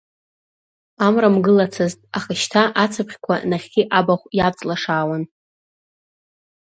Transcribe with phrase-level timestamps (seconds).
[1.05, 5.23] Амра мгылацызт, аха шьҭа ацыԥхьқәа нахьхьи абахә иавҵлашаауан.